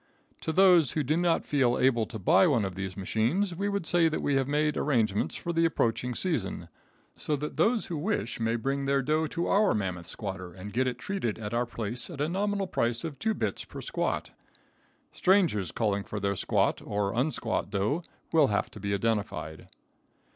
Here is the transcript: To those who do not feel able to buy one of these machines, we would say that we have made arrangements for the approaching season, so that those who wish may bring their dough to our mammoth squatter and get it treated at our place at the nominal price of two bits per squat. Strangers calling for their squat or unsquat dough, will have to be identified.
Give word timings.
To 0.41 0.51
those 0.51 0.93
who 0.93 1.03
do 1.03 1.15
not 1.15 1.45
feel 1.45 1.77
able 1.77 2.07
to 2.07 2.17
buy 2.17 2.47
one 2.47 2.65
of 2.65 2.73
these 2.73 2.97
machines, 2.97 3.53
we 3.53 3.69
would 3.69 3.85
say 3.85 4.09
that 4.09 4.23
we 4.23 4.33
have 4.33 4.47
made 4.47 4.75
arrangements 4.75 5.35
for 5.35 5.53
the 5.53 5.63
approaching 5.63 6.15
season, 6.15 6.69
so 7.15 7.35
that 7.35 7.55
those 7.55 7.85
who 7.85 7.97
wish 7.99 8.39
may 8.39 8.55
bring 8.55 8.85
their 8.85 9.03
dough 9.03 9.27
to 9.27 9.45
our 9.45 9.75
mammoth 9.75 10.07
squatter 10.07 10.53
and 10.55 10.73
get 10.73 10.87
it 10.87 10.97
treated 10.97 11.37
at 11.37 11.53
our 11.53 11.67
place 11.67 12.09
at 12.09 12.17
the 12.17 12.27
nominal 12.27 12.65
price 12.65 13.03
of 13.03 13.19
two 13.19 13.35
bits 13.35 13.63
per 13.63 13.79
squat. 13.79 14.31
Strangers 15.11 15.71
calling 15.71 16.03
for 16.03 16.19
their 16.19 16.35
squat 16.35 16.81
or 16.83 17.13
unsquat 17.13 17.69
dough, 17.69 18.01
will 18.33 18.47
have 18.47 18.71
to 18.71 18.79
be 18.79 18.95
identified. 18.95 19.67